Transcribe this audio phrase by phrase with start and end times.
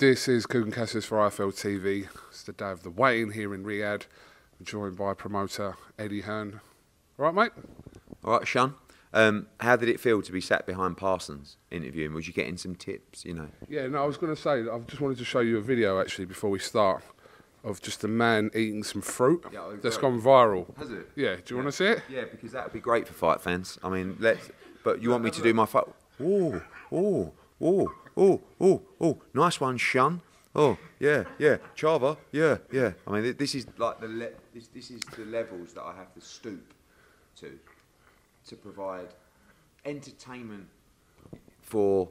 [0.00, 2.08] This is Kugan Cassius for IFL TV.
[2.30, 4.04] It's the day of the weigh-in here in Riyadh.
[4.58, 6.62] I'm joined by promoter Eddie Hearn.
[7.18, 7.52] All right, mate?
[8.24, 8.76] All right, Sean.
[9.12, 12.14] Um, how did it feel to be sat behind Parsons interviewing?
[12.14, 13.48] Was you getting some tips, you know?
[13.68, 16.00] Yeah, no, I was going to say, I just wanted to show you a video
[16.00, 17.02] actually before we start
[17.62, 20.12] of just a man eating some fruit Yeah, that's great.
[20.12, 20.74] gone viral.
[20.78, 21.10] Has it?
[21.14, 22.02] Yeah, do you want to see it?
[22.08, 23.78] Yeah, because that would be great for fight fans.
[23.84, 24.50] I mean, let's.
[24.82, 25.84] But you want me to do my fight?
[26.18, 29.18] Oh, oh, oh, oh, oh, oh!
[29.34, 30.20] Nice one, Shun.
[30.54, 32.92] Oh, yeah, yeah, Chava, yeah, yeah.
[33.06, 36.12] I mean, this is like the le- this, this is the levels that I have
[36.14, 36.74] to stoop
[37.36, 37.58] to
[38.46, 39.08] to provide
[39.84, 40.66] entertainment
[41.62, 42.08] for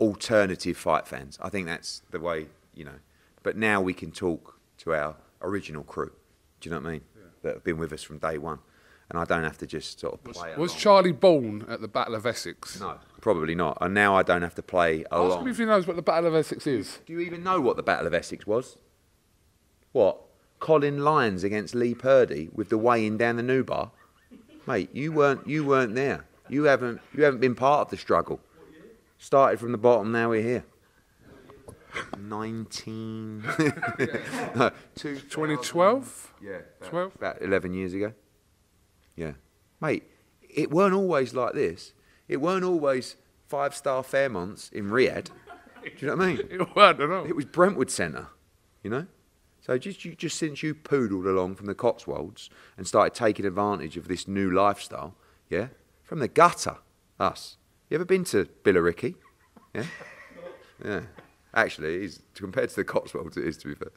[0.00, 1.38] alternative fight fans.
[1.42, 3.00] I think that's the way you know.
[3.42, 6.12] But now we can talk to our original crew.
[6.60, 7.02] Do you know what I mean?
[7.42, 8.60] That have been with us from day one,
[9.10, 10.54] and I don't have to just sort of play.
[10.56, 10.80] Was along.
[10.80, 12.80] Charlie born at the Battle of Essex?
[12.80, 13.78] No, probably not.
[13.80, 16.28] And now I don't have to play Ask him if he knows what the Battle
[16.28, 16.98] of Essex is.
[17.06, 18.76] Do you even know what the Battle of Essex was?
[19.92, 20.20] What?
[20.60, 23.92] Colin Lynes against Lee Purdy with the weighing down the new bar?
[24.66, 26.26] Mate, you weren't you weren't there.
[26.48, 28.40] You haven't you haven't been part of the struggle.
[29.18, 30.64] Started from the bottom, now we're here.
[32.18, 33.42] Nineteen
[34.56, 36.34] no, 2012?
[36.40, 36.50] Yeah,
[36.80, 37.14] about, 12?
[37.16, 38.12] about eleven years ago.
[39.16, 39.32] Yeah.
[39.80, 40.04] Mate,
[40.48, 41.92] it weren't always like this.
[42.28, 43.16] It weren't always
[43.48, 45.26] five star Fairmonts in Riyadh.
[45.82, 46.46] Do you know what I mean?
[46.50, 47.24] It weren't at all.
[47.24, 48.28] It was Brentwood Centre,
[48.82, 49.06] you know.
[49.60, 53.96] So just you, just since you poodled along from the Cotswolds and started taking advantage
[53.96, 55.14] of this new lifestyle,
[55.48, 55.68] yeah,
[56.02, 56.78] from the gutter,
[57.20, 57.56] us.
[57.88, 59.14] You ever been to Billericay?
[59.74, 59.84] Yeah,
[60.84, 61.00] yeah.
[61.54, 63.90] Actually, compared to the Cotswolds, it is to be fair.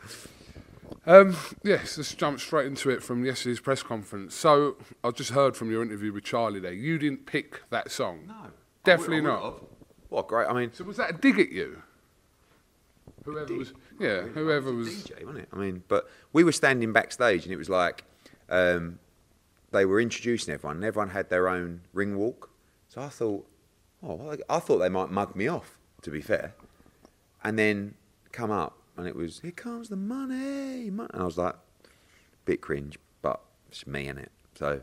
[1.05, 4.33] Um, yes, let's jump straight into it from yesterday's press conference.
[4.35, 6.73] So, I just heard from your interview with Charlie there.
[6.73, 8.25] You didn't pick that song.
[8.27, 8.35] No,
[8.83, 9.63] Definitely I would- I not.
[10.09, 10.47] What great!
[10.47, 11.81] I mean, So, was that a dig at you?
[13.23, 13.73] Whoever was.
[13.99, 14.87] Yeah, whoever was.
[15.03, 15.49] DJ, wasn't it?
[15.51, 18.03] I mean, but we were standing backstage, and it was like
[18.49, 18.99] um,
[19.71, 22.49] they were introducing everyone, and everyone had their own ring walk.
[22.89, 23.47] So I thought,
[24.03, 25.77] oh, well, I thought they might mug me off.
[26.03, 26.53] To be fair,
[27.43, 27.95] and then
[28.31, 31.09] come up, and it was here comes the money, money.
[31.13, 31.55] and I was like,
[32.45, 34.31] bit cringe, but it's me in it.
[34.55, 34.81] So,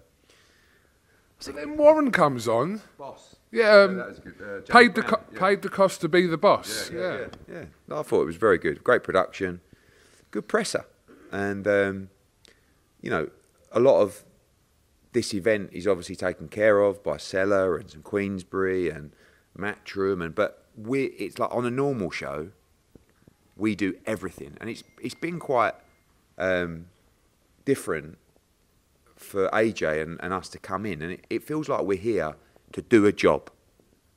[1.38, 2.82] So then Warren comes on.
[2.98, 4.34] boss, Yeah, um, that was good.
[4.40, 5.38] Uh, James paid the Brown, co- yeah.
[5.40, 6.90] paid the cost to be the boss.
[6.92, 7.64] Yeah, yeah, yeah.
[7.88, 8.82] No, I thought it was very good.
[8.84, 9.60] Great production,
[10.30, 10.84] good presser,
[11.30, 12.10] and um,
[13.00, 13.28] you know,
[13.72, 14.24] a lot of
[15.12, 19.12] this event is obviously taken care of by Sela and some Queensberry and
[19.58, 22.50] Matchroom, and but we it's like on a normal show,
[23.56, 25.74] we do everything, and it's it's been quite
[26.38, 26.86] um,
[27.64, 28.18] different
[29.16, 32.34] for AJ and, and us to come in, and it, it feels like we're here
[32.72, 33.50] to do a job.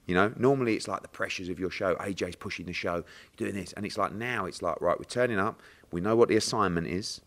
[0.06, 1.96] You know, normally it's like the pressures of your show.
[1.96, 3.04] AJ's pushing the show,
[3.38, 5.62] doing this, and it's like now it's like right, we're turning up.
[5.92, 7.22] We know what the assignment is.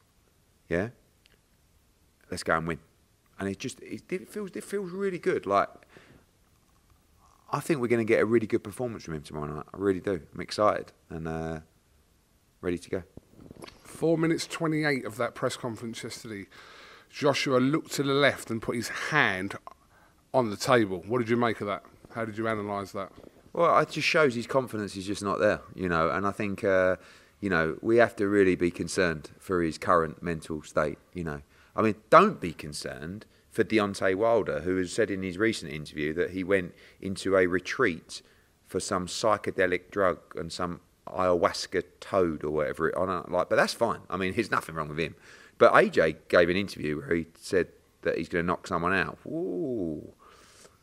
[0.68, 0.90] Yeah.
[2.30, 2.78] Let's go and win,
[3.38, 5.46] and it just it, it feels it feels really good.
[5.46, 5.68] Like
[7.50, 9.66] I think we're going to get a really good performance from him tomorrow night.
[9.72, 10.20] I really do.
[10.34, 11.60] I'm excited and uh,
[12.60, 13.02] ready to go.
[13.82, 16.46] Four minutes 28 of that press conference yesterday.
[17.10, 19.56] Joshua looked to the left and put his hand
[20.34, 21.02] on the table.
[21.06, 21.82] What did you make of that?
[22.14, 23.10] How did you analyse that?
[23.52, 26.10] Well, it just shows his confidence is just not there, you know.
[26.10, 26.96] And I think, uh,
[27.40, 30.98] you know, we have to really be concerned for his current mental state.
[31.14, 31.40] You know,
[31.74, 36.12] I mean, don't be concerned for Deontay Wilder, who has said in his recent interview
[36.14, 38.22] that he went into a retreat
[38.66, 40.80] for some psychedelic drug and some
[41.12, 42.88] ayahuasca toad or whatever.
[42.88, 44.00] It, I don't like, but that's fine.
[44.10, 45.14] I mean, there's nothing wrong with him.
[45.58, 47.68] But AJ gave an interview where he said
[48.02, 49.18] that he's going to knock someone out.
[49.26, 50.12] Ooh,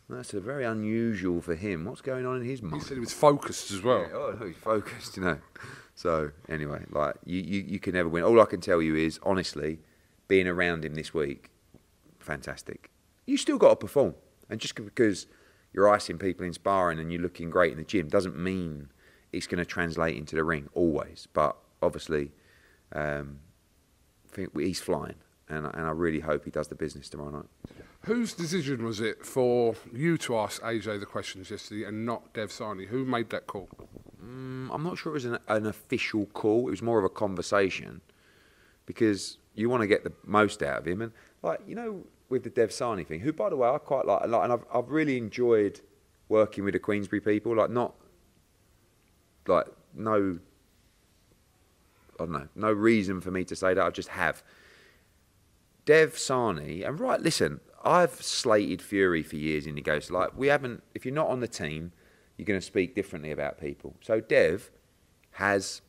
[0.10, 1.86] that's a very unusual for him.
[1.86, 2.82] What's going on in his mind?
[2.82, 4.02] He said he was focused as well.
[4.02, 5.40] Yeah, oh, he's focused, you know.
[5.96, 8.24] So anyway, like you, you, you can never win.
[8.24, 9.80] All I can tell you is, honestly,
[10.28, 11.50] being around him this week,
[12.20, 12.92] fantastic.
[13.26, 14.16] You still got to perform,
[14.50, 15.28] and just because
[15.74, 18.90] you're icing people in sparring and you're looking great in the gym doesn't mean
[19.36, 21.28] it's going to translate into the ring always.
[21.34, 22.32] But obviously,
[22.94, 23.40] um,
[24.32, 25.16] I think he's flying,
[25.50, 27.50] and and I really hope he does the business tomorrow night.
[28.06, 32.52] Whose decision was it for you to ask AJ the questions yesterday and not Dev
[32.52, 32.86] Sani?
[32.86, 33.68] Who made that call?
[34.24, 36.68] Mm, I'm not sure it was an, an official call.
[36.68, 38.02] It was more of a conversation
[38.86, 41.02] because you want to get the most out of him.
[41.02, 41.12] And
[41.42, 44.28] like you know, with the Dev Sani thing, who by the way I quite like,
[44.28, 45.82] like and I've I've really enjoyed
[46.30, 47.56] working with the Queensberry people.
[47.56, 47.96] Like not
[49.48, 50.40] like no.
[52.18, 53.86] I don't know, no reason for me to say that.
[53.86, 54.42] I just have.
[55.86, 60.48] Dev Sani, and right, listen, I've slated Fury for years in the goes, like, we
[60.48, 61.92] haven't, if you're not on the team,
[62.36, 63.96] you're going to speak differently about people.
[64.02, 64.72] So Dev
[65.32, 65.82] has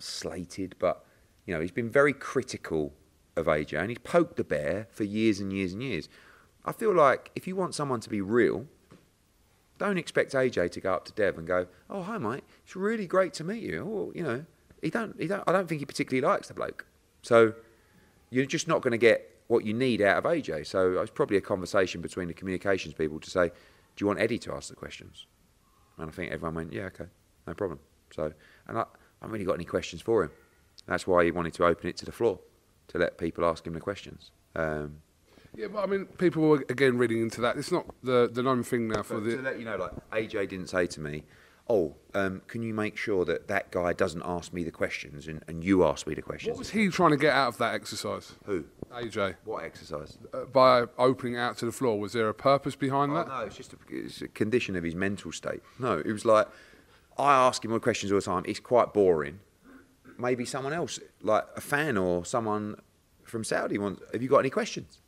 [0.00, 1.04] slated, but,
[1.46, 2.92] you know, he's been very critical
[3.36, 6.08] of AJ and he's poked the bear for years and years and years.
[6.64, 8.66] I feel like if you want someone to be real,
[9.78, 12.44] don't expect AJ to go up to Dev and go, "Oh, hi, mate.
[12.64, 14.44] It's really great to meet you." Or you know,
[14.82, 15.18] he don't.
[15.20, 15.42] He don't.
[15.46, 16.86] I don't think he particularly likes the bloke.
[17.22, 17.54] So
[18.30, 20.66] you're just not going to get what you need out of AJ.
[20.66, 24.38] So it's probably a conversation between the communications people to say, "Do you want Eddie
[24.40, 25.26] to ask the questions?"
[25.96, 27.06] And I think everyone went, "Yeah, okay,
[27.46, 28.32] no problem." So,
[28.66, 28.86] and I, I
[29.22, 30.30] haven't really got any questions for him.
[30.86, 32.40] That's why he wanted to open it to the floor
[32.88, 34.30] to let people ask him the questions.
[34.56, 35.02] Um,
[35.58, 37.56] Yeah, but I mean, people were again reading into that.
[37.56, 39.36] It's not the the known thing now for But the.
[39.36, 41.24] to let you know, like AJ didn't say to me,
[41.68, 45.42] "Oh, um, can you make sure that that guy doesn't ask me the questions and,
[45.48, 47.74] and you ask me the questions?" What was he trying to get out of that
[47.74, 48.34] exercise?
[48.44, 48.66] Who?
[48.92, 49.34] AJ.
[49.44, 50.16] What exercise?
[50.32, 53.26] Uh, by opening out to the floor, was there a purpose behind Oh, that?
[53.28, 55.60] no, it's just a, it's a condition of his mental state.
[55.80, 56.46] No, it was like
[57.18, 58.44] I ask him questions all the time.
[58.46, 59.40] It's quite boring.
[60.20, 62.76] Maybe someone else, like a fan or someone
[63.24, 64.02] from Saudi, wants.
[64.12, 65.00] Have you got any questions?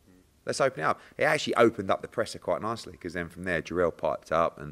[0.46, 1.00] Let's open it up.
[1.18, 4.58] It actually opened up the presser quite nicely because then from there, Jarrell piped up,
[4.58, 4.68] and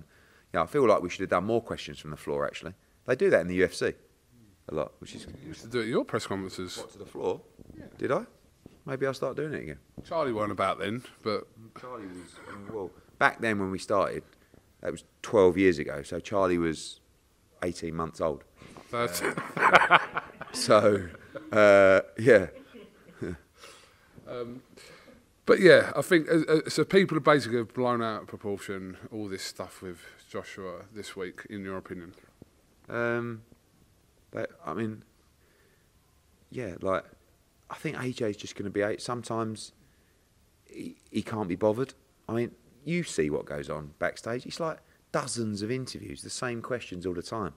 [0.53, 2.47] you know, I feel like we should have done more questions from the floor.
[2.47, 2.75] Actually,
[3.07, 3.95] they do that in the UFC
[4.71, 6.77] a lot, which is You used to do it at your press conferences.
[6.79, 7.41] what to the floor.
[7.99, 8.25] Did I?
[8.87, 9.79] Maybe I'll start doing it again.
[10.05, 11.47] Charlie weren't about then, but
[11.79, 14.23] Charlie was well back then when we started.
[14.81, 16.03] That was 12 years ago.
[16.03, 17.01] So Charlie was
[17.63, 18.45] 18 months old.
[18.91, 19.21] that's,
[20.53, 21.09] So
[21.53, 22.47] uh, yeah,
[25.49, 26.85] but yeah, I think uh, uh, so.
[26.85, 29.99] People have basically blown out of proportion all this stuff with
[30.31, 31.47] Joshua this week.
[31.49, 32.13] In your opinion,
[32.91, 33.41] um,
[34.31, 35.05] but, I mean,
[36.51, 37.03] yeah, like
[37.71, 38.83] I think AJ's just going to be.
[38.83, 39.73] a- Sometimes
[40.67, 41.95] he, he can't be bothered.
[42.29, 42.51] I mean,
[42.85, 44.45] you see what goes on backstage.
[44.45, 44.81] It's like
[45.13, 47.55] dozens of interviews, the same questions all the time,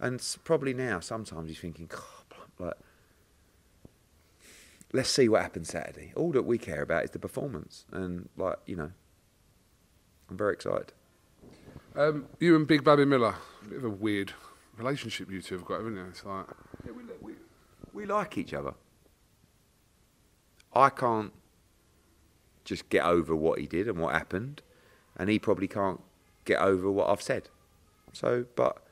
[0.00, 1.90] and probably now sometimes he's thinking,
[2.58, 2.74] like.
[4.96, 6.14] Let's see what happens Saturday.
[6.16, 8.92] All that we care about is the performance, and like you know,
[10.30, 10.94] I'm very excited.
[11.94, 14.32] um, you and Big Baby Miller, a bit of a weird
[14.78, 16.06] relationship you two have got, haven't you?
[16.08, 16.46] It's like
[16.86, 17.32] Yeah, we, we,
[17.92, 18.72] we like each other.
[20.72, 21.34] I can't
[22.64, 24.62] just get over what he did and what happened,
[25.14, 26.00] and he probably can't
[26.46, 27.50] get over what I've said.
[28.14, 28.82] So, but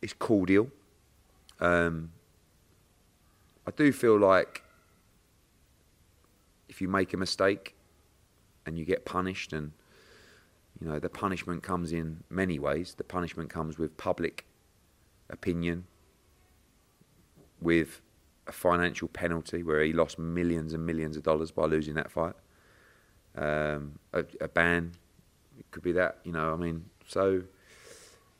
[0.00, 0.70] it's cordial.
[1.58, 2.12] Um,
[3.66, 4.63] I do feel like
[6.68, 7.74] if you make a mistake
[8.66, 9.72] and you get punished, and
[10.80, 12.94] you know the punishment comes in many ways.
[12.94, 14.46] The punishment comes with public
[15.30, 15.84] opinion,
[17.60, 18.00] with
[18.46, 22.34] a financial penalty where he lost millions and millions of dollars by losing that fight.
[23.36, 24.92] Um, a, a ban,
[25.58, 27.42] it could be that, you know, I mean, so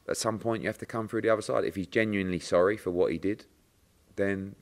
[0.08, 1.64] at some point you have to come through the other side.
[1.64, 3.46] If he's genuinely sorry for what he did,
[4.16, 4.54] then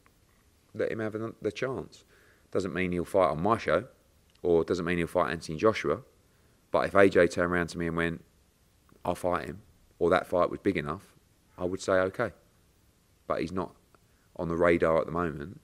[0.75, 2.04] let him have the chance.
[2.52, 3.85] Doesn't mean he'll fight on my show,
[4.42, 6.00] or doesn't mean he'll fight Anthony Joshua.
[6.71, 8.25] But if AJ turned around to me and went,
[9.04, 9.62] I'll fight him,
[9.99, 11.02] or that fight was big enough,
[11.59, 12.30] I would say okay.
[13.26, 13.75] But he's not
[14.37, 15.61] on the radar at the moment.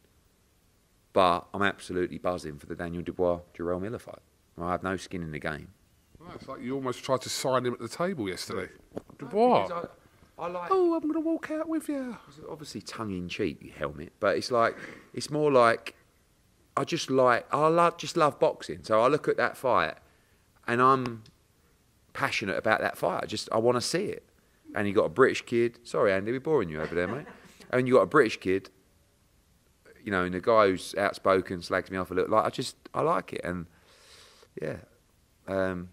[1.13, 4.21] But I'm absolutely buzzing for the Daniel Dubois Jarrell Miller fight.
[4.61, 5.69] I have no skin in the game.
[6.19, 8.73] well, it's like you almost tried to sign him at the table yesterday.
[9.19, 9.67] Dubois.
[9.69, 9.89] Because
[10.39, 10.71] I like.
[10.71, 12.17] Oh, I'm going to walk out with you.
[12.49, 14.77] Obviously tongue in cheek you helmet, but it's like
[15.15, 15.95] it's more like
[16.79, 18.81] I just like I love just love boxing.
[18.83, 19.95] So I look at that fight,
[20.67, 21.25] and I'm
[22.13, 23.23] passionate about that fight.
[23.25, 24.25] I just I want to see it.
[24.75, 25.79] And you got a British kid.
[25.83, 27.27] Sorry, Andy, we're boring you over there, mate.
[27.71, 28.71] And you got a British kid.
[30.03, 32.31] You know, and the guy who's outspoken slags me off a little.
[32.31, 33.67] Like I just I like it, and
[34.63, 34.77] yeah,
[35.47, 35.91] um,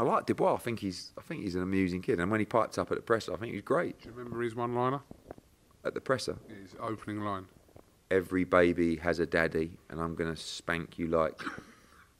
[0.00, 0.54] I like Dubois.
[0.54, 2.18] I think he's I think he's an amusing kid.
[2.18, 4.14] And when he piped up at the presser, I think he was great Do you
[4.14, 5.00] remember his one-liner?
[5.84, 6.36] at the presser.
[6.48, 7.46] His opening line.
[8.12, 11.40] Every baby has a daddy, and I'm gonna spank you like,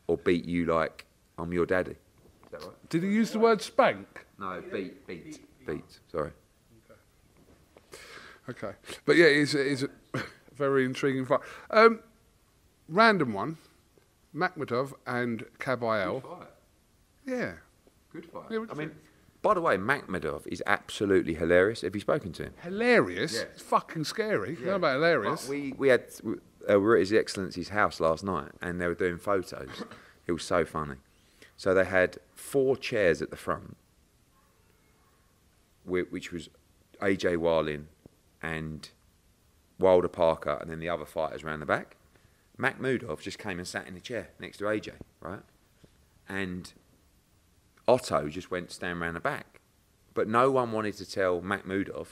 [0.06, 1.04] or beat you like
[1.38, 1.92] I'm your daddy.
[1.92, 2.88] Is that right?
[2.88, 4.26] Did he use the word spank?
[4.38, 5.98] No, beat, beat, beat.
[6.10, 6.32] Sorry.
[8.48, 8.76] Okay, okay.
[9.04, 9.90] but yeah, it's, it's a
[10.56, 11.40] very intriguing fight.
[11.70, 12.00] Um,
[12.88, 13.58] random one:
[14.34, 16.22] Makhmudov and Kabayel.
[17.26, 17.52] Yeah,
[18.12, 18.44] Good fight.
[18.50, 18.90] Yeah, I mean?
[19.42, 21.80] By the way, Makhmudov is absolutely hilarious.
[21.80, 22.54] Have you spoken to him?
[22.62, 23.34] hilarious.
[23.34, 23.42] Yeah.
[23.52, 24.56] It's fucking scary.
[24.62, 24.76] Yeah.
[24.76, 25.42] about hilarious?
[25.42, 26.34] But we we had uh,
[26.66, 29.68] we were at His Excellency's house last night, and they were doing photos.
[30.26, 30.96] it was so funny.
[31.56, 33.76] So they had four chairs at the front,
[35.84, 36.48] which was
[37.00, 37.88] AJ Wallin
[38.40, 38.88] and
[39.78, 41.96] Wilder Parker, and then the other fighters around the back.
[42.58, 45.40] Makhmudov just came and sat in the chair next to AJ, right?
[46.28, 46.72] And
[47.88, 49.60] Otto just went stand around the back.
[50.14, 52.06] But no one wanted to tell Makhmudov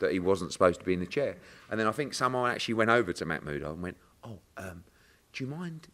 [0.00, 1.36] that he wasn't supposed to be in the chair.
[1.70, 4.84] And then I think someone actually went over to Makhmudov and went, Oh, um,
[5.32, 5.88] do you mind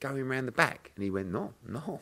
[0.00, 0.92] going round the back?
[0.96, 2.00] And he went, No, no.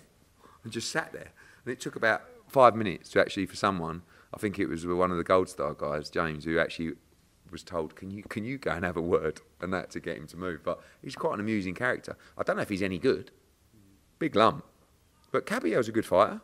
[0.65, 1.33] And just sat there.
[1.65, 5.11] And it took about five minutes to actually, for someone, I think it was one
[5.11, 6.93] of the Gold Star guys, James, who actually
[7.51, 9.41] was told, Can you, can you go and have a word?
[9.61, 10.61] And that to get him to move.
[10.65, 12.17] But he's quite an amusing character.
[12.37, 13.31] I don't know if he's any good.
[14.19, 14.65] Big lump.
[15.31, 16.41] But Kabayel's a good fighter.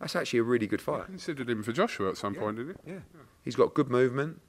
[0.00, 1.04] That's actually a really good fighter.
[1.04, 2.92] Considered him for Joshua at some point, didn't he?
[2.92, 2.98] Yeah.
[3.42, 4.40] He's got good movement.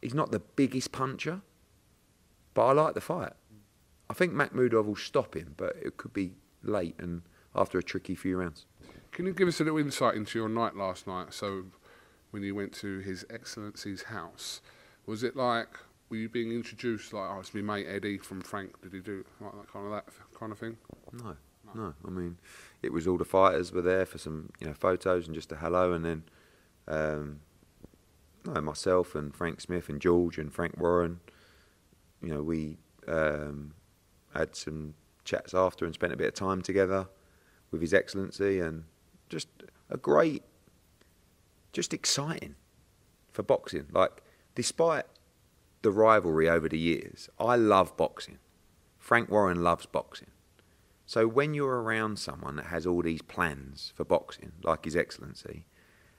[0.00, 1.42] He's not the biggest puncher,
[2.54, 3.32] but I like the fight.
[4.08, 7.22] I think Makhmudov will stop him, but it could be late and
[7.54, 8.66] after a tricky few rounds.
[9.12, 11.34] Can you give us a little insight into your night last night?
[11.34, 11.64] So,
[12.30, 14.60] when you went to His Excellency's house,
[15.06, 15.68] was it like
[16.10, 18.80] were you being introduced like, oh, it's my mate Eddie from Frank?
[18.82, 20.04] Did he do like that kind of that
[20.38, 20.76] kind of thing?
[21.12, 21.36] No,
[21.74, 21.94] no.
[22.06, 22.38] I mean,
[22.82, 25.56] it was all the fighters were there for some, you know, photos and just a
[25.56, 26.22] hello, and then,
[26.88, 27.40] um,
[28.44, 31.20] no, myself and Frank Smith and George and Frank Warren,
[32.22, 33.74] you know, we um,
[34.34, 37.08] had some chats after and spent a bit of time together
[37.70, 38.84] with His Excellency, and
[39.28, 39.48] just
[39.88, 40.42] a great,
[41.72, 42.56] just exciting
[43.30, 43.86] for boxing.
[43.92, 44.22] Like,
[44.54, 45.04] despite
[45.82, 48.38] the rivalry over the years, I love boxing.
[48.98, 50.28] Frank Warren loves boxing.
[51.10, 55.66] So when you're around someone that has all these plans for boxing, like His Excellency,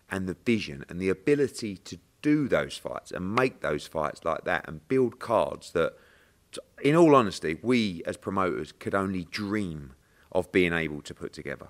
[0.10, 4.44] and the vision and the ability to do those fights and make those fights like
[4.44, 5.94] that and build cards that,
[6.82, 9.94] in all honesty, we as promoters could only dream
[10.34, 11.70] of being able to put together.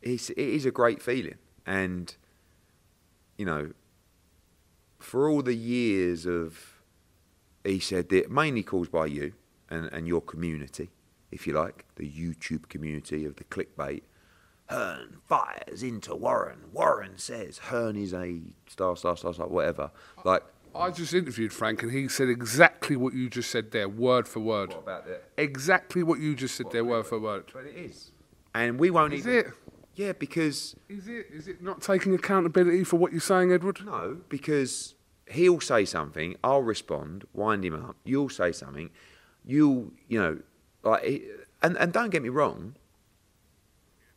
[0.00, 1.38] It's, it is a great feeling.
[1.66, 2.14] And,
[3.36, 3.72] you know,
[5.00, 6.80] for all the years of,
[7.64, 9.32] he said that mainly caused by you
[9.68, 10.90] and, and your community,
[11.34, 14.02] if you like, the YouTube community of the clickbait.
[14.70, 16.60] Hearn fires into Warren.
[16.72, 19.90] Warren says Hearn is a star, star, star, star, whatever.
[20.24, 20.42] Like,
[20.74, 24.40] I just interviewed Frank, and he said exactly what you just said there, word for
[24.40, 24.70] word.
[24.70, 25.24] What about that?
[25.36, 27.50] Exactly what you just said there, word for word.
[27.52, 28.10] but it is.
[28.54, 29.38] And we won't Is even.
[29.40, 29.46] it?
[29.96, 31.26] Yeah, because Is it?
[31.32, 33.84] Is it not taking accountability for what you're saying, Edward?
[33.84, 34.94] No, because
[35.30, 37.96] he'll say something, I'll respond, wind him up.
[38.04, 38.90] You'll say something,
[39.44, 40.38] you'll, you know,
[40.84, 41.24] like,
[41.62, 42.76] and and don't get me wrong.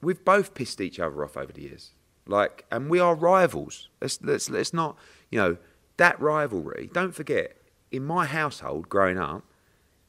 [0.01, 1.93] We've both pissed each other off over the years,
[2.27, 3.89] like, and we are rivals.
[4.01, 4.97] Let's let's let's not,
[5.31, 5.57] you know,
[5.97, 6.89] that rivalry.
[6.93, 7.57] Don't forget,
[7.91, 9.43] in my household growing up,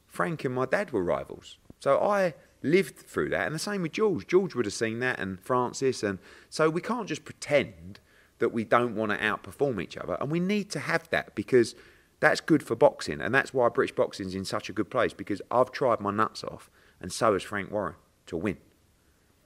[0.07, 1.59] Frank and my dad were rivals.
[1.81, 4.27] So I lived through that, and the same with George.
[4.27, 6.19] George would have seen that, and Francis, and
[6.51, 8.01] so we can't just pretend
[8.39, 11.75] that we don't want to outperform each other, and we need to have that because
[12.21, 15.41] that's good for boxing, and that's why British boxing's in such a good place because
[15.51, 16.71] I've tried my nuts off,
[17.01, 17.95] and so has Frank Warren
[18.27, 18.59] to win,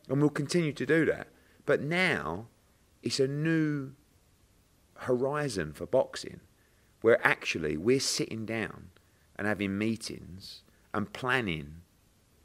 [0.08, 1.28] and we'll continue to do that.
[1.66, 2.46] But now
[3.02, 3.92] it's a new
[4.98, 6.40] horizon for boxing
[7.00, 8.88] where actually we're sitting down
[9.36, 10.62] and having meetings
[10.94, 11.82] and planning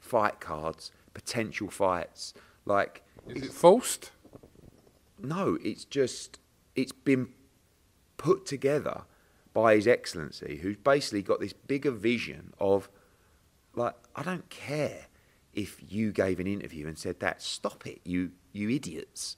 [0.00, 2.34] fight cards, potential fights.
[2.64, 4.10] Like, Is it forced?
[5.20, 6.38] no, it's just,
[6.74, 7.28] it's been
[8.16, 9.02] put together
[9.58, 12.88] by His Excellency, who's basically got this bigger vision of,
[13.74, 15.06] like, I don't care
[15.52, 17.42] if you gave an interview and said that.
[17.42, 19.36] Stop it, you, you idiots.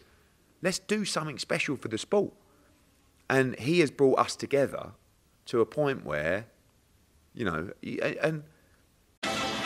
[0.61, 2.35] Let's do something special for the sport.
[3.31, 4.91] and he has brought us together
[5.47, 6.47] to a point where,
[7.33, 7.71] you know,
[8.21, 8.43] and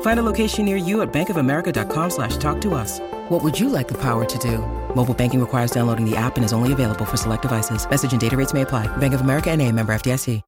[0.00, 3.00] Find a location near you at bankofamerica.com slash talk to us.
[3.28, 4.58] What would you like the power to do?
[4.94, 7.88] Mobile banking requires downloading the app and is only available for select devices.
[7.88, 8.86] Message and data rates may apply.
[8.96, 10.42] Bank of America and a member FDIC.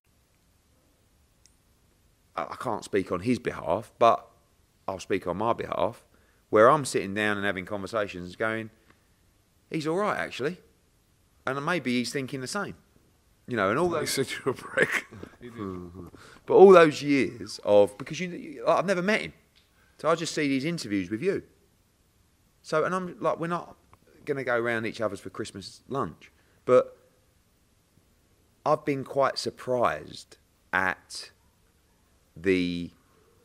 [2.36, 4.26] I I can't speak on his behalf, but
[4.86, 6.04] I'll speak on my behalf,
[6.50, 8.70] where I'm sitting down and having conversations going,
[9.70, 10.58] he's all right, actually.
[11.46, 12.74] And maybe he's thinking the same.
[13.48, 15.06] You know, and all He those, said you were a prick.
[16.48, 19.34] but all those years of, because you, I've never met him.
[19.98, 21.42] So I just see these interviews with you.
[22.62, 23.76] So, and I'm like, we're not
[24.24, 26.32] going to go around each other's for Christmas lunch.
[26.64, 26.96] But
[28.64, 30.38] I've been quite surprised
[30.72, 31.32] at
[32.34, 32.92] the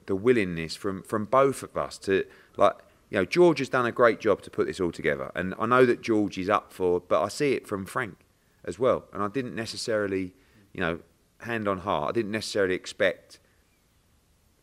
[0.06, 2.26] the willingness from from both of us to
[2.58, 2.76] like
[3.10, 5.66] you know George has done a great job to put this all together and I
[5.66, 8.18] know that George is up for but I see it from Frank
[8.66, 10.34] as well and I didn't necessarily
[10.74, 11.00] you know
[11.44, 13.40] hand on heart I didn't necessarily expect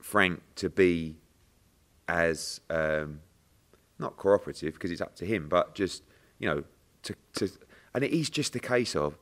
[0.01, 1.17] Frank to be
[2.09, 3.21] as um,
[3.99, 6.03] not cooperative because it's up to him but just
[6.39, 6.65] you know
[7.03, 7.49] to to
[7.95, 9.17] and it is just a case of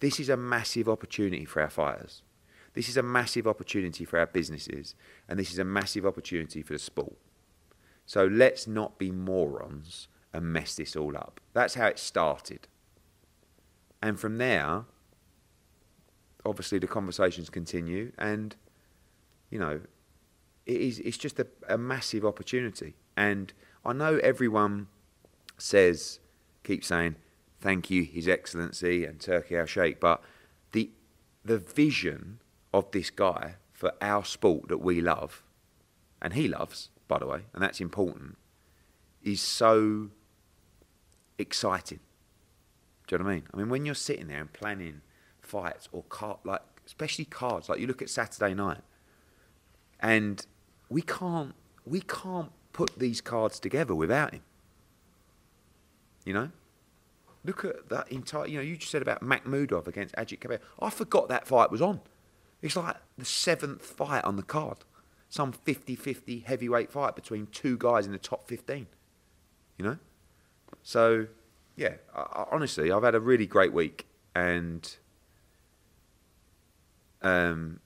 [0.00, 2.22] this is a massive opportunity for our fighters
[2.74, 4.94] this is a massive opportunity for our businesses,
[5.28, 7.16] and this is a massive opportunity for the sport.
[8.06, 11.40] So let's not be morons and mess this all up.
[11.52, 12.68] That's how it started.
[14.00, 14.84] And from there,
[16.44, 18.56] obviously the conversations continue, and
[19.50, 19.80] you know,
[20.66, 22.94] it is it's just a, a massive opportunity.
[23.16, 23.52] And
[23.84, 24.88] I know everyone
[25.58, 26.20] says,
[26.64, 27.16] keep saying,
[27.60, 30.22] thank you, His Excellency and Turki Al Sheikh, but
[30.72, 30.90] the
[31.44, 32.40] the vision
[32.72, 35.42] of this guy for our sport that we love,
[36.20, 38.36] and he loves, by the way, and that's important,
[39.22, 40.10] is so
[41.38, 42.00] exciting.
[43.06, 43.44] Do you know what I mean?
[43.52, 45.00] I mean, when you're sitting there and planning
[45.50, 48.82] fights or card, like especially cards, like you look at Saturday night,
[50.00, 50.46] and
[50.88, 54.42] we can't we can't put these cards together without him.
[56.24, 56.50] You know,
[57.44, 58.46] look at that entire.
[58.46, 60.60] You know, you just said about Makhmudov against Agit Kabayel.
[60.80, 62.00] I forgot that fight was on.
[62.62, 64.78] It's like the seventh fight on the card.
[65.28, 68.86] Some 50-50 heavyweight fight between two guys in the top 15.
[69.78, 69.98] You know?
[70.82, 71.28] So,
[71.76, 74.06] yeah, I, I, honestly, I've had a really great week.
[74.34, 74.96] And,
[77.22, 77.80] um,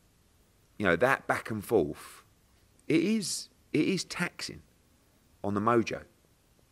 [0.78, 2.22] you know, that back and forth,
[2.88, 4.62] it is, it is taxing
[5.42, 6.02] on the mojo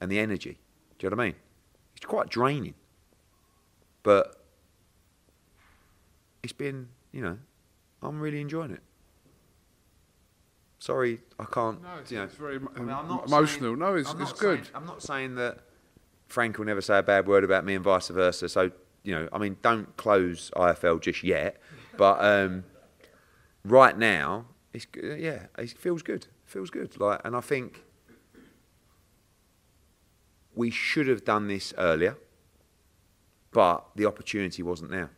[0.00, 0.58] and the energy.
[0.98, 1.34] Do you know what I mean?
[1.96, 2.74] It's quite draining.
[4.02, 4.36] But
[6.42, 7.38] it's been, you know,
[8.02, 8.82] I'm really enjoying it.
[10.78, 11.80] Sorry, I can't.
[11.80, 13.70] No, it's, you know, it's very I mean, I'm not emotional.
[13.70, 14.64] saying- no, it's, I'm it's good.
[14.64, 15.60] saying- I'm not saying that
[16.26, 18.48] Frank will never say a bad word about me and vice versa.
[18.48, 18.72] So
[19.04, 21.60] you know, I mean, don't close IFL just yet.
[21.96, 22.64] But um,
[23.64, 26.26] right now, it's yeah, it feels good.
[26.44, 26.98] Feels good.
[26.98, 27.82] Like, and I think
[30.54, 32.16] we should have done this earlier,
[33.52, 35.10] but the opportunity wasn't there.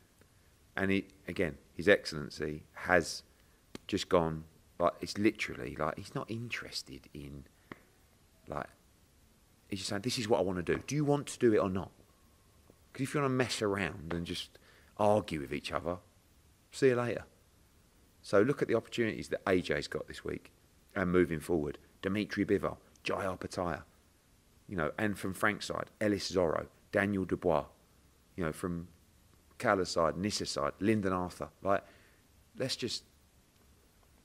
[0.76, 3.22] And he, again, His Excellency has
[3.86, 4.44] just gone
[4.78, 7.44] like it's literally like he's not interested in
[8.48, 8.66] like
[9.68, 10.82] he's just saying this is what I want to do.
[10.86, 11.90] Do you want to do it or not?
[12.92, 14.50] Because if you want to mess around and just
[14.98, 15.98] argue with each other,
[16.74, 17.24] see you later.
[18.22, 20.52] So look at the opportunities that AJ's got this week
[20.94, 21.78] and moving forward.
[22.02, 23.82] Dimitri Bivol, Jai Opetaia.
[24.68, 27.64] you know, and from Frank's side, Ellis Zorro, Daniel Dubois,
[28.36, 28.88] you know, from
[29.58, 31.48] Kalle's side, Nisse's side, Lyndon Arthur.
[31.62, 31.84] Like,
[32.58, 33.04] let's just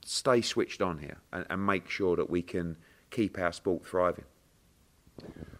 [0.04, 2.76] stay switched on here and, and make sure that we can
[3.10, 4.24] keep our sport thriving.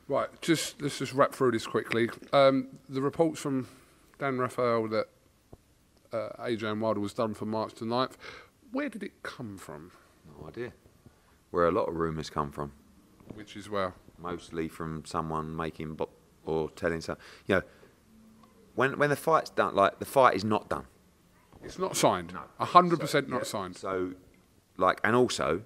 [0.08, 2.08] Right, just let's just wrap through this quickly.
[2.32, 3.68] Um, the reports from
[4.18, 5.08] Dan Rafael that
[6.12, 8.12] uh, and Wilder was done for March the 9th.
[8.72, 9.92] Where did it come from?
[10.38, 10.72] No idea.
[11.50, 12.72] Where a lot of rumours come from,
[13.34, 13.94] Which is where?
[14.18, 16.10] mostly from someone making bo-
[16.44, 17.16] or telling some.
[17.46, 17.62] You know,
[18.74, 20.84] when when the fight's done, like the fight is not done.
[21.64, 22.32] It's not signed.
[22.60, 23.44] A hundred percent not Yeah.
[23.44, 23.76] signed.
[23.76, 24.12] So,
[24.76, 25.62] like, and also,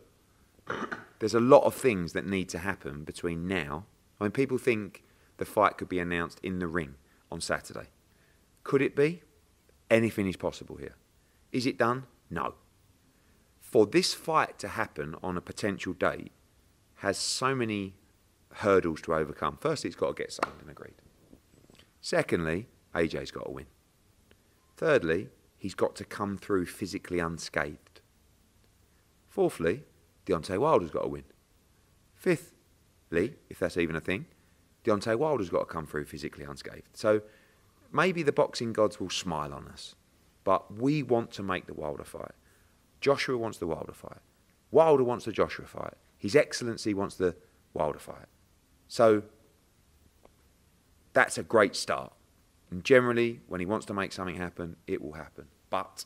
[1.18, 3.84] there's a lot of things that need to happen between now.
[4.20, 5.04] I mean, people think
[5.36, 6.94] the fight could be announced in the ring
[7.30, 7.88] on Saturday.
[8.62, 9.22] Could it be?
[9.90, 10.94] Anything is possible here.
[11.52, 12.04] Is it done?
[12.30, 12.54] No.
[13.60, 16.32] For this fight to happen on a potential date,
[16.96, 17.94] has so many
[18.54, 19.58] hurdles to overcome.
[19.60, 20.94] Firstly, it's got to get signed and agreed.
[22.00, 23.66] Secondly, AJ's got to win.
[24.76, 28.00] Thirdly, he's got to come through physically unscathed.
[29.28, 29.82] Fourthly,
[30.26, 31.24] Deontay Wilder's got to win.
[32.14, 34.26] Fifthly, if that's even a thing,
[34.84, 36.96] Deontay Wilder's got to come through physically unscathed.
[36.96, 37.22] So
[37.94, 39.94] maybe the boxing gods will smile on us,
[40.42, 42.32] but we want to make the Wilder fight.
[43.00, 44.18] Joshua wants the Wilder fight.
[44.70, 45.94] Wilder wants the Joshua fight.
[46.18, 47.36] His Excellency wants the
[47.72, 48.26] Wilder fight.
[48.88, 49.22] So
[51.12, 52.12] that's a great start.
[52.70, 55.46] And generally, when he wants to make something happen, it will happen.
[55.70, 56.04] But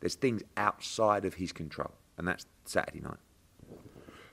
[0.00, 3.18] there's things outside of his control, and that's Saturday night.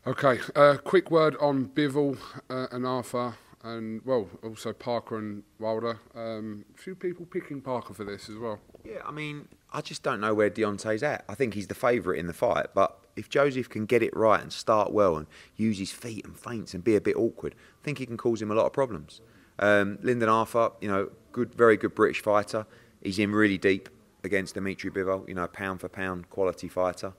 [0.07, 2.17] Okay, uh, quick word on Bivol
[2.49, 3.35] uh, and Arthur,
[3.67, 5.99] and well, also Parker and Wilder.
[6.15, 8.59] Um, a few people picking Parker for this as well.
[8.83, 11.25] Yeah, I mean, I just don't know where Deontay's at.
[11.27, 14.41] I think he's the favourite in the fight, but if Joseph can get it right
[14.41, 17.83] and start well and use his feet and feints and be a bit awkward, I
[17.83, 19.21] think he can cause him a lot of problems.
[19.59, 22.65] Um, Lyndon Arthur, you know, good, very good British fighter.
[23.01, 23.89] He's in really deep
[24.23, 27.13] against Dimitri Bivol, you know, pound for pound quality fighter.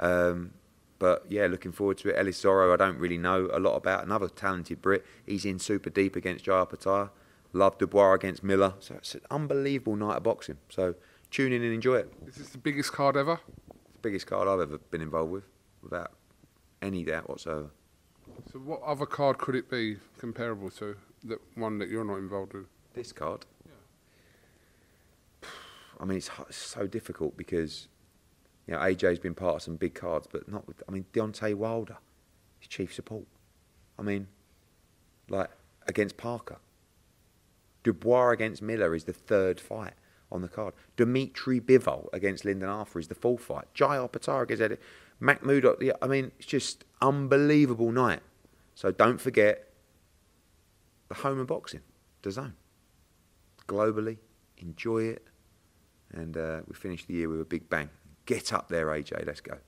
[0.00, 0.52] Um,
[0.98, 2.16] but yeah, looking forward to it.
[2.18, 4.04] Ellis Zorro, I don't really know a lot about.
[4.04, 5.04] Another talented Brit.
[5.26, 7.10] He's in super deep against Jai Opetaia.
[7.52, 8.74] Love Dubois against Miller.
[8.80, 10.58] So it's an unbelievable night of boxing.
[10.68, 10.94] So
[11.30, 12.12] tune in and enjoy it.
[12.26, 13.40] Is this the biggest card ever?
[13.68, 15.44] It's the biggest card I've ever been involved with,
[15.82, 16.12] without
[16.82, 17.70] any doubt whatsoever.
[18.52, 22.54] So, what other card could it be comparable to that one that you're not involved
[22.54, 22.66] with?
[22.94, 23.46] This card.
[26.00, 27.88] I mean, it's h- so difficult because
[28.66, 30.82] you know AJ's been part of some big cards, but not with.
[30.88, 31.98] I mean, Deontay Wilder,
[32.58, 33.26] his chief support.
[33.98, 34.28] I mean,
[35.28, 35.50] like
[35.86, 36.58] against Parker.
[37.82, 39.92] Dubois against Miller is the third fight
[40.32, 40.74] on the card.
[40.96, 43.66] Dimitri Bivol against Lyndon Arthur is the fourth fight.
[43.74, 44.76] Jai Opetaia against Eddie.
[45.20, 45.66] Mahmoud.
[46.02, 48.20] I mean, it's just unbelievable night.
[48.74, 49.70] So don't forget
[51.08, 51.80] the home of boxing,
[52.22, 52.54] the zone.
[53.68, 54.18] Globally,
[54.58, 55.26] enjoy it,
[56.12, 57.88] and uh, we finish the year with a big bang.
[58.26, 59.26] Get up there, AJ.
[59.26, 59.58] Let's go.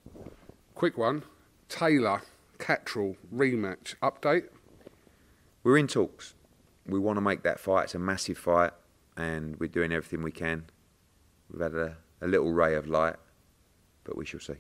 [0.75, 1.23] Quick one.
[1.69, 2.23] Taylor,
[2.59, 4.49] Catterall rematch update.
[5.62, 6.35] We're in talks.
[6.87, 7.85] We want to make that fight.
[7.85, 8.73] It's a massive fight,
[9.16, 10.64] and we're doing everything we can.
[11.51, 13.16] We've had a, a little ray of light,
[14.05, 14.55] but we shall see.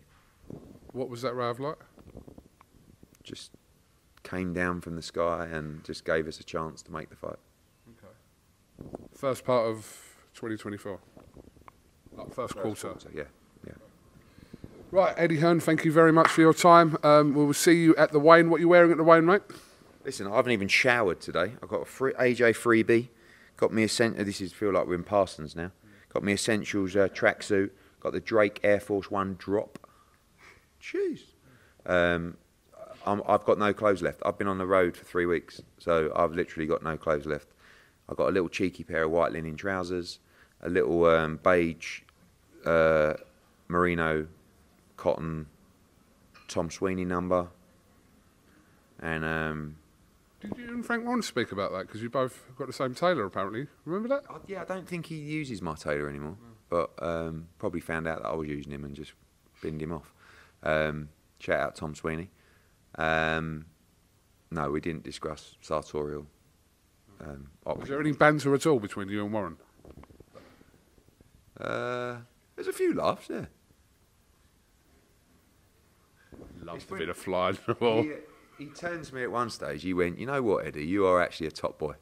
[0.92, 1.76] What was that ray of light?
[3.22, 3.52] Just
[4.22, 7.38] came down from the sky and just gave us a chance to make the fight.
[7.90, 8.88] Okay.
[9.14, 9.82] First part of
[10.34, 10.98] 2024.
[12.16, 12.94] Like first quarter.
[12.98, 13.24] So yeah, yeah.
[14.92, 16.96] Right, Eddie Hearn, thank you very much for your time.
[17.02, 18.50] Um, we will see you at the Wayne.
[18.50, 19.42] What are you wearing at the Wayne, mate?
[20.04, 21.54] Listen, I haven't even showered today.
[21.60, 23.08] I've got a free, AJ freebie.
[23.56, 24.24] Got me essential.
[24.24, 25.72] This is feel like we're in Parsons now.
[26.14, 27.70] Got me essentials uh, tracksuit.
[27.98, 29.88] Got the Drake Air Force One drop.
[30.80, 31.22] Jeez.
[31.84, 32.36] Um,
[33.04, 34.22] I'm, I've got no clothes left.
[34.24, 37.48] I've been on the road for three weeks, so I've literally got no clothes left.
[38.08, 40.20] I've got a little cheeky pair of white linen trousers,
[40.62, 42.02] a little um, beige
[42.64, 43.14] uh,
[43.66, 44.28] merino
[44.96, 45.46] cotton
[46.48, 47.48] Thom Sweeney number,
[49.00, 49.76] and um,
[50.40, 51.86] Did you and Frank to speak about that?
[51.86, 53.66] Because you both got the same tailor, apparently.
[53.84, 54.24] Remember that?
[54.30, 56.36] I- yeah, I don't think he uses my tailor anymore,
[56.68, 59.12] but um, probably found out that I was using him and just
[59.60, 60.12] binned him off.
[60.62, 62.30] Um, shout out Thom Sweeney.
[62.96, 63.66] Um,
[64.50, 66.26] no, we didn't discuss sartorial
[67.20, 69.56] um, Was there any banter at all between you and Warren?
[71.58, 72.18] Uh,
[72.54, 73.46] there's a few laughs, yeah.
[76.66, 78.02] Loves a bit of fly in the wall.
[78.02, 78.12] He,
[78.58, 79.82] he turns to me at one stage.
[79.82, 80.84] He went, "You know what, Eddie?
[80.86, 81.94] You are actually a top boy."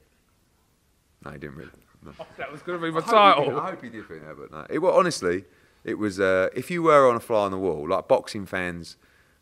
[1.24, 1.70] No, he didn't really.
[2.02, 2.12] No.
[2.36, 3.60] That was going to be my I hope title.
[3.60, 4.66] I hope he did think that, but no.
[4.68, 5.44] It, well, honestly,
[5.84, 6.18] it was.
[6.20, 8.96] Uh, if you were on a fly on the wall, like boxing fans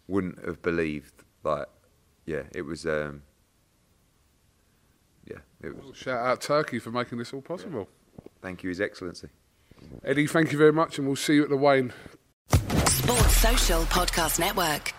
[0.09, 1.25] wouldn't have believed.
[1.45, 1.67] Like,
[2.27, 2.87] yeah, it was.
[2.87, 3.23] Um,
[5.63, 7.89] It was, Shout out Turki for making this all possible.
[8.41, 9.29] thank you, His Excellency.
[10.05, 11.93] Eddie, thank you very much, and we'll see you at the Wayne.
[12.87, 14.93] Sports Social Podcast Network.